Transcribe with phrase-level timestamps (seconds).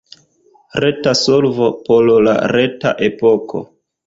[0.83, 3.65] Reta solvo por la reta epoko.